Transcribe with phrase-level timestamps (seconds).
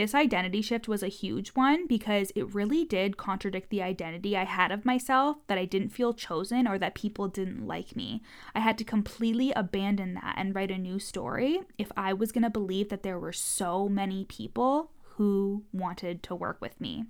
[0.00, 4.44] this identity shift was a huge one because it really did contradict the identity I
[4.44, 8.22] had of myself that I didn't feel chosen or that people didn't like me.
[8.54, 12.44] I had to completely abandon that and write a new story if I was going
[12.44, 17.04] to believe that there were so many people who wanted to work with me.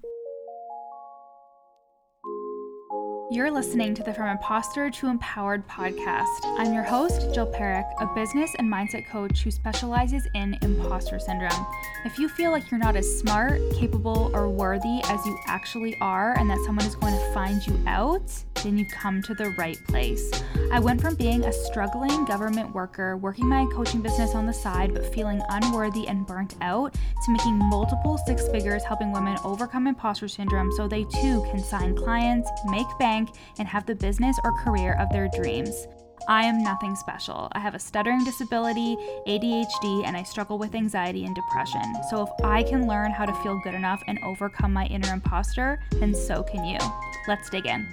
[3.33, 6.27] You're listening to the From Imposter to Empowered podcast.
[6.59, 11.65] I'm your host, Jill Parekh, a business and mindset coach who specializes in imposter syndrome.
[12.05, 16.37] If you feel like you're not as smart, capable, or worthy as you actually are,
[16.41, 18.33] and that someone is going to find you out,
[18.65, 20.29] then you've come to the right place.
[20.73, 24.93] I went from being a struggling government worker, working my coaching business on the side,
[24.93, 30.27] but feeling unworthy and burnt out, to making multiple six figures helping women overcome imposter
[30.27, 33.20] syndrome so they too can sign clients, make bank,
[33.59, 35.87] and have the business or career of their dreams.
[36.29, 37.48] I am nothing special.
[37.52, 38.96] I have a stuttering disability,
[39.27, 41.83] ADHD, and I struggle with anxiety and depression.
[42.09, 45.83] So if I can learn how to feel good enough and overcome my inner imposter,
[45.93, 46.79] then so can you.
[47.26, 47.88] Let's dig in.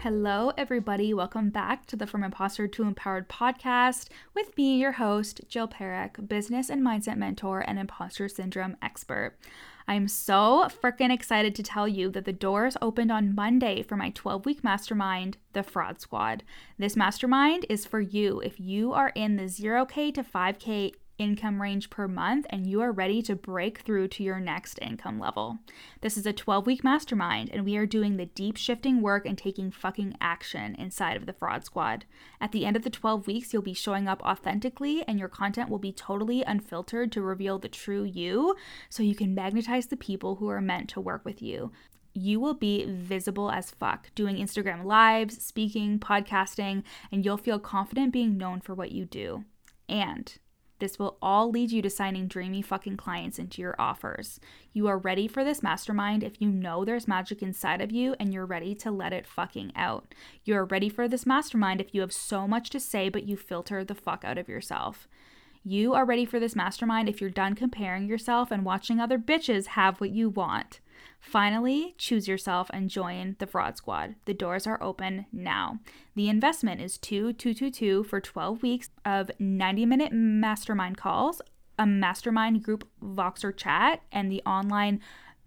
[0.00, 1.12] Hello, everybody.
[1.14, 6.28] Welcome back to the From Imposter to Empowered podcast with me, your host, Jill Parekh,
[6.28, 9.36] business and mindset mentor and imposter syndrome expert.
[9.88, 14.10] I'm so freaking excited to tell you that the doors opened on Monday for my
[14.10, 16.42] 12 week mastermind, The Fraud Squad.
[16.76, 21.90] This mastermind is for you if you are in the 0K to 5K income range
[21.90, 25.58] per month and you are ready to break through to your next income level.
[26.00, 29.36] This is a 12 week mastermind and we are doing the deep shifting work and
[29.36, 32.04] taking fucking action inside of the fraud squad.
[32.40, 35.70] At the end of the 12 weeks, you'll be showing up authentically and your content
[35.70, 38.54] will be totally unfiltered to reveal the true you
[38.88, 41.72] so you can magnetize the people who are meant to work with you
[42.16, 48.12] you will be visible as fuck doing Instagram lives, speaking, podcasting, and you'll feel confident
[48.12, 49.44] being known for what you do.
[49.88, 50.34] And
[50.78, 54.38] this will all lead you to signing dreamy fucking clients into your offers.
[54.72, 58.32] You are ready for this mastermind if you know there's magic inside of you and
[58.32, 60.14] you're ready to let it fucking out.
[60.44, 63.36] You are ready for this mastermind if you have so much to say but you
[63.36, 65.08] filter the fuck out of yourself.
[65.64, 69.66] You are ready for this mastermind if you're done comparing yourself and watching other bitches
[69.68, 70.80] have what you want.
[71.20, 74.14] Finally, choose yourself and join the Fraud Squad.
[74.26, 75.80] The doors are open now.
[76.14, 81.42] The investment is 2222 for 12 weeks of 90 minute mastermind calls,
[81.78, 85.00] a mastermind group Voxer chat, and the online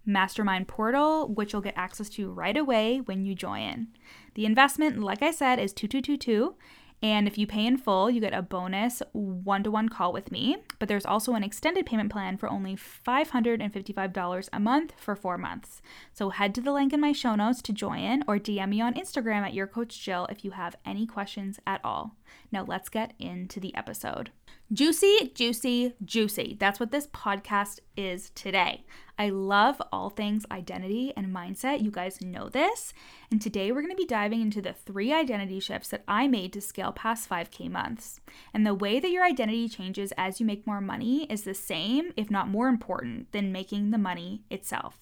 [0.04, 3.88] mastermind portal, which you'll get access to right away when you join.
[4.34, 6.54] The investment, like I said, is 2222
[7.02, 10.30] and if you pay in full, you get a bonus one to one call with
[10.30, 10.58] me.
[10.78, 15.80] But there's also an extended payment plan for only $555 a month for four months.
[16.12, 18.94] So head to the link in my show notes to join or DM me on
[18.94, 22.16] Instagram at your coach Jill if you have any questions at all.
[22.52, 24.30] Now let's get into the episode.
[24.72, 26.56] Juicy, juicy, juicy.
[26.60, 28.84] That's what this podcast is today.
[29.18, 31.82] I love all things identity and mindset.
[31.82, 32.94] You guys know this.
[33.30, 36.52] And today we're going to be diving into the three identity shifts that I made
[36.52, 38.20] to scale past 5K months.
[38.54, 42.12] And the way that your identity changes as you make more money is the same,
[42.16, 44.98] if not more important, than making the money itself.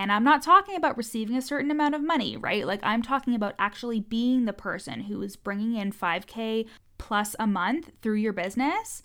[0.00, 2.66] And I'm not talking about receiving a certain amount of money, right?
[2.66, 6.66] Like, I'm talking about actually being the person who is bringing in 5K
[6.96, 9.02] plus a month through your business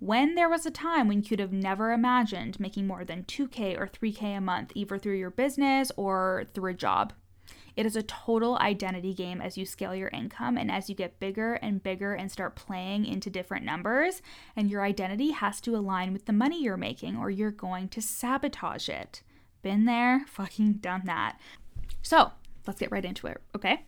[0.00, 3.78] when there was a time when you could have never imagined making more than 2K
[3.78, 7.12] or 3K a month, either through your business or through a job.
[7.76, 11.20] It is a total identity game as you scale your income and as you get
[11.20, 14.22] bigger and bigger and start playing into different numbers.
[14.56, 18.02] And your identity has to align with the money you're making or you're going to
[18.02, 19.22] sabotage it.
[19.66, 21.40] Been there, fucking done that.
[22.00, 22.30] So
[22.68, 23.84] let's get right into it, okay?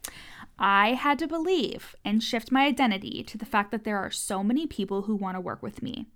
[0.58, 4.42] I had to believe and shift my identity to the fact that there are so
[4.42, 6.06] many people who want to work with me.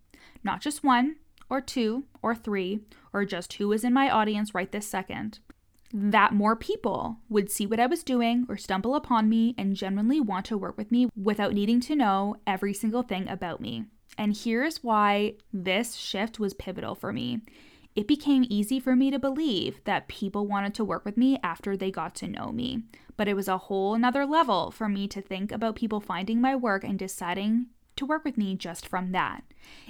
[0.43, 1.15] Not just one,
[1.49, 2.81] or two, or three,
[3.12, 5.39] or just who is in my audience right this second.
[5.93, 10.19] That more people would see what I was doing or stumble upon me and genuinely
[10.19, 13.84] want to work with me without needing to know every single thing about me.
[14.19, 17.43] And here's why this shift was pivotal for me
[17.94, 21.77] it became easy for me to believe that people wanted to work with me after
[21.77, 22.83] they got to know me.
[23.16, 26.56] But it was a whole another level for me to think about people finding my
[26.56, 27.66] work and deciding
[27.97, 29.44] to work with me just from that.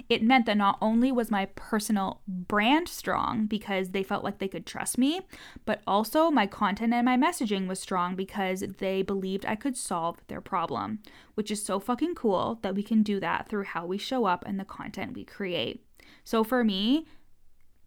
[0.09, 4.47] It meant that not only was my personal brand strong because they felt like they
[4.47, 5.21] could trust me,
[5.65, 10.17] but also my content and my messaging was strong because they believed I could solve
[10.27, 10.99] their problem,
[11.35, 14.43] which is so fucking cool that we can do that through how we show up
[14.45, 15.85] and the content we create.
[16.25, 17.05] So for me,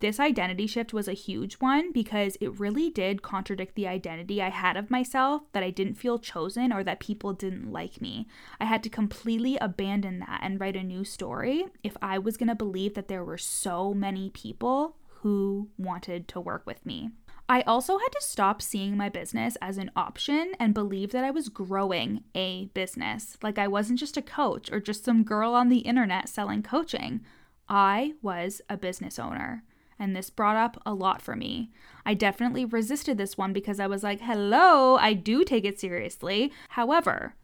[0.00, 4.50] This identity shift was a huge one because it really did contradict the identity I
[4.50, 8.26] had of myself that I didn't feel chosen or that people didn't like me.
[8.60, 12.48] I had to completely abandon that and write a new story if I was going
[12.48, 17.10] to believe that there were so many people who wanted to work with me.
[17.48, 21.30] I also had to stop seeing my business as an option and believe that I
[21.30, 23.38] was growing a business.
[23.42, 27.20] Like I wasn't just a coach or just some girl on the internet selling coaching.
[27.68, 29.62] I was a business owner.
[29.98, 31.70] And this brought up a lot for me.
[32.04, 36.52] I definitely resisted this one because I was like, hello, I do take it seriously.
[36.70, 37.34] However,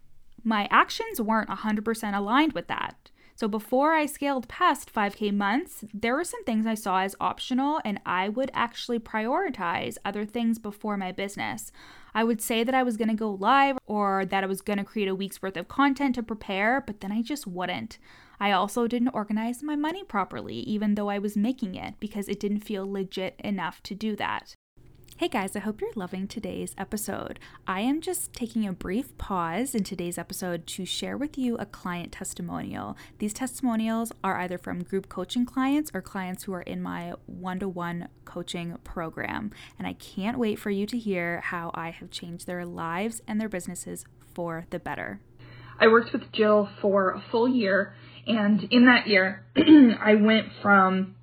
[0.45, 3.11] my actions weren't 100% aligned with that.
[3.35, 7.81] So before I scaled past 5K months, there were some things I saw as optional,
[7.85, 11.73] and I would actually prioritize other things before my business.
[12.15, 15.09] I would say that I was gonna go live or that I was gonna create
[15.09, 17.99] a week's worth of content to prepare, but then I just wouldn't.
[18.39, 22.41] I also didn't organize my money properly, even though I was making it, because it
[22.41, 24.55] didn't feel legit enough to do that.
[25.23, 27.39] Hey guys, I hope you're loving today's episode.
[27.65, 31.65] I am just taking a brief pause in today's episode to share with you a
[31.65, 32.97] client testimonial.
[33.19, 37.61] These testimonials are either from group coaching clients or clients who are in my one
[37.61, 39.53] to one coaching program.
[39.79, 43.41] And I can't wait for you to hear how I have changed their lives and
[43.41, 44.05] their businesses
[44.35, 45.21] for the better.
[45.79, 47.95] I worked with Jill for a full year
[48.27, 51.15] and in that year, I went from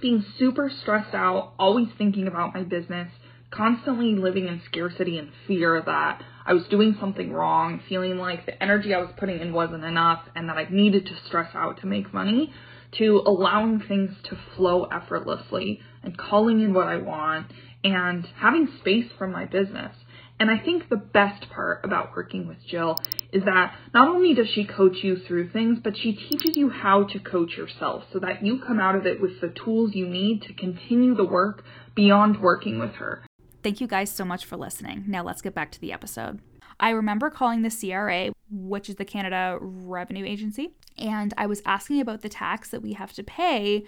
[0.00, 3.10] being super stressed out, always thinking about my business,
[3.52, 8.60] constantly living in scarcity and fear that I was doing something wrong, feeling like the
[8.62, 11.86] energy I was putting in wasn't enough and that I needed to stress out to
[11.86, 12.52] make money,
[12.98, 17.46] to allowing things to flow effortlessly and calling in what I want
[17.84, 19.94] and having space for my business.
[20.40, 22.96] And I think the best part about working with Jill
[23.32, 27.04] is that not only does she coach you through things, but she teaches you how
[27.04, 30.42] to coach yourself so that you come out of it with the tools you need
[30.42, 31.62] to continue the work
[31.94, 33.22] beyond working with her.
[33.62, 35.04] Thank you guys so much for listening.
[35.06, 36.40] Now let's get back to the episode.
[36.80, 42.00] I remember calling the CRA, which is the Canada Revenue Agency, and I was asking
[42.00, 43.84] about the tax that we have to pay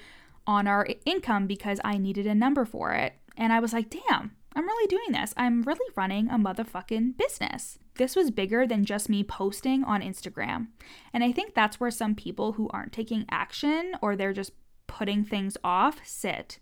[0.46, 3.14] on our income because I needed a number for it.
[3.36, 5.34] And I was like, damn, I'm really doing this.
[5.36, 7.78] I'm really running a motherfucking business.
[7.96, 10.68] This was bigger than just me posting on Instagram.
[11.12, 14.52] And I think that's where some people who aren't taking action or they're just
[14.86, 16.58] putting things off sit.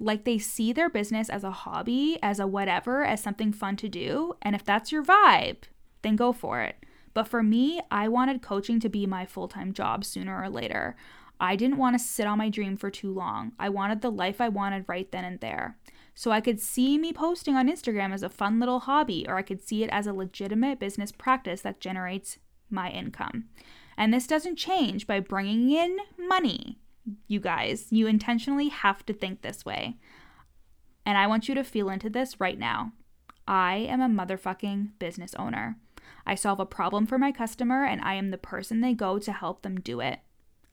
[0.00, 3.88] Like they see their business as a hobby, as a whatever, as something fun to
[3.88, 4.34] do.
[4.42, 5.64] And if that's your vibe,
[6.02, 6.76] then go for it.
[7.14, 10.96] But for me, I wanted coaching to be my full time job sooner or later.
[11.40, 13.52] I didn't want to sit on my dream for too long.
[13.58, 15.76] I wanted the life I wanted right then and there.
[16.14, 19.42] So I could see me posting on Instagram as a fun little hobby, or I
[19.42, 22.38] could see it as a legitimate business practice that generates
[22.70, 23.46] my income.
[23.96, 26.78] And this doesn't change by bringing in money.
[27.26, 29.96] You guys, you intentionally have to think this way.
[31.04, 32.92] And I want you to feel into this right now.
[33.46, 35.76] I am a motherfucking business owner.
[36.24, 39.32] I solve a problem for my customer and I am the person they go to
[39.32, 40.20] help them do it.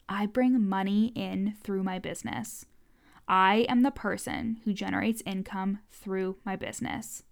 [0.08, 2.66] I bring money in through my business.
[3.28, 7.24] I am the person who generates income through my business.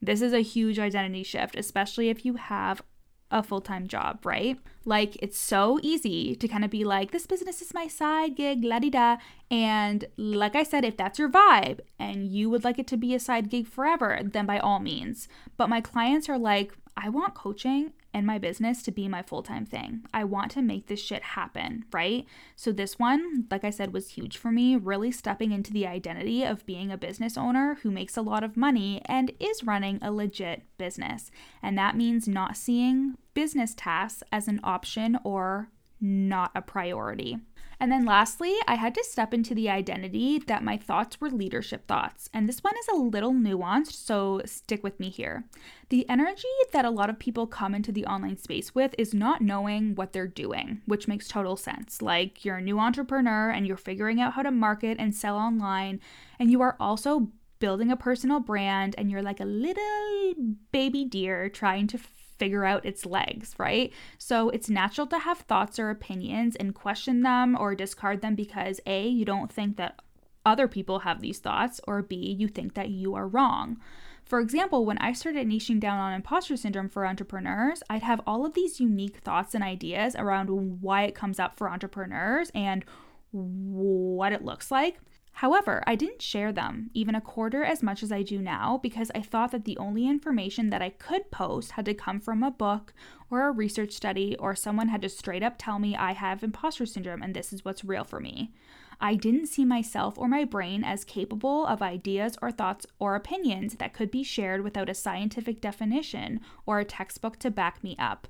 [0.00, 2.82] This is a huge identity shift, especially if you have
[3.30, 4.58] a full time job, right?
[4.84, 8.64] Like, it's so easy to kind of be like, this business is my side gig,
[8.64, 9.16] la di da.
[9.50, 13.14] And like I said, if that's your vibe and you would like it to be
[13.14, 15.28] a side gig forever, then by all means.
[15.56, 19.42] But my clients are like, I want coaching and my business to be my full
[19.42, 20.04] time thing.
[20.14, 22.24] I want to make this shit happen, right?
[22.56, 26.44] So, this one, like I said, was huge for me, really stepping into the identity
[26.44, 30.12] of being a business owner who makes a lot of money and is running a
[30.12, 31.30] legit business.
[31.62, 37.38] And that means not seeing business tasks as an option or not a priority.
[37.80, 41.86] And then lastly, I had to step into the identity that my thoughts were leadership
[41.86, 42.28] thoughts.
[42.32, 45.44] And this one is a little nuanced, so stick with me here.
[45.88, 49.40] The energy that a lot of people come into the online space with is not
[49.40, 52.00] knowing what they're doing, which makes total sense.
[52.00, 56.00] Like you're a new entrepreneur and you're figuring out how to market and sell online,
[56.38, 57.28] and you are also
[57.60, 60.34] building a personal brand and you're like a little
[60.72, 61.98] baby deer trying to
[62.44, 63.90] figure out its legs, right?
[64.18, 68.80] So it's natural to have thoughts or opinions and question them or discard them because
[68.84, 70.00] A, you don't think that
[70.44, 73.78] other people have these thoughts, or B, you think that you are wrong.
[74.26, 78.44] For example, when I started niching down on imposter syndrome for entrepreneurs, I'd have all
[78.44, 82.84] of these unique thoughts and ideas around why it comes up for entrepreneurs and
[83.32, 84.98] what it looks like.
[85.38, 89.10] However, I didn't share them, even a quarter as much as I do now, because
[89.16, 92.52] I thought that the only information that I could post had to come from a
[92.52, 92.94] book
[93.30, 96.86] or a research study, or someone had to straight up tell me I have imposter
[96.86, 98.52] syndrome and this is what's real for me.
[99.00, 103.74] I didn't see myself or my brain as capable of ideas or thoughts or opinions
[103.74, 108.28] that could be shared without a scientific definition or a textbook to back me up.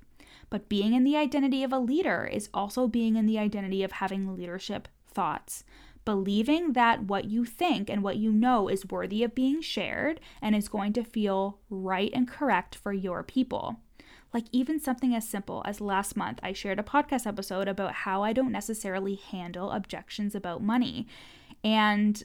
[0.49, 3.93] But being in the identity of a leader is also being in the identity of
[3.93, 5.65] having leadership thoughts.
[6.05, 10.55] Believing that what you think and what you know is worthy of being shared and
[10.55, 13.81] is going to feel right and correct for your people.
[14.33, 18.23] Like, even something as simple as last month, I shared a podcast episode about how
[18.23, 21.07] I don't necessarily handle objections about money.
[21.63, 22.23] And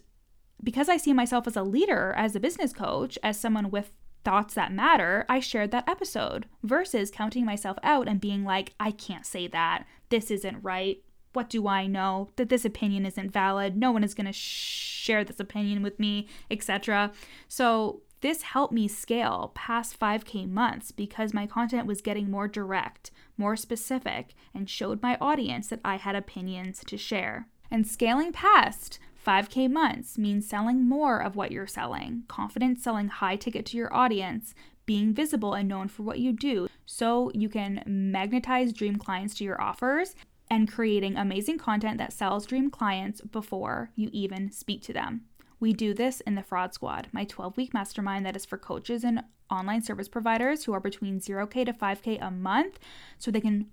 [0.63, 3.91] because I see myself as a leader, as a business coach, as someone with
[4.25, 8.91] thoughts that matter, I shared that episode versus counting myself out and being like, I
[8.91, 9.85] can't say that.
[10.09, 11.01] This isn't right.
[11.33, 12.29] What do I know?
[12.35, 13.77] That this opinion isn't valid.
[13.77, 17.11] No one is going to share this opinion with me, etc.
[17.47, 23.11] So, this helped me scale past 5K months because my content was getting more direct,
[23.37, 27.47] more specific, and showed my audience that I had opinions to share.
[27.71, 33.37] And scaling past 5K months means selling more of what you're selling, confident selling high
[33.37, 34.53] ticket to your audience,
[34.85, 39.43] being visible and known for what you do so you can magnetize dream clients to
[39.43, 40.15] your offers
[40.49, 45.21] and creating amazing content that sells dream clients before you even speak to them.
[45.59, 49.03] We do this in the Fraud Squad, my 12 week mastermind that is for coaches
[49.03, 52.79] and online service providers who are between 0K to 5K a month
[53.17, 53.67] so they can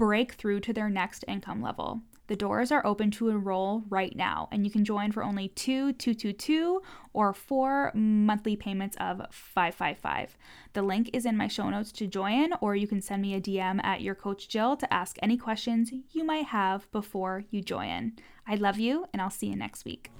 [0.00, 2.00] break through to their next income level.
[2.28, 5.92] The doors are open to enroll right now, and you can join for only two,
[5.92, 6.80] two, two, two,
[7.12, 10.38] or four monthly payments of five, five, five.
[10.72, 13.42] The link is in my show notes to join, or you can send me a
[13.42, 18.12] DM at your coach Jill to ask any questions you might have before you join.
[18.46, 20.10] I love you, and I'll see you next week.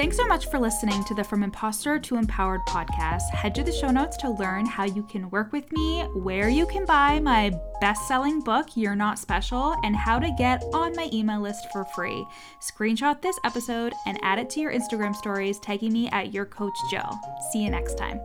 [0.00, 3.28] Thanks so much for listening to the From Imposter to Empowered podcast.
[3.34, 6.66] Head to the show notes to learn how you can work with me, where you
[6.66, 7.52] can buy my
[7.82, 11.84] best selling book, You're Not Special, and how to get on my email list for
[11.84, 12.26] free.
[12.62, 16.78] Screenshot this episode and add it to your Instagram stories, tagging me at Your Coach
[16.90, 17.20] Jill.
[17.52, 18.22] See you next time.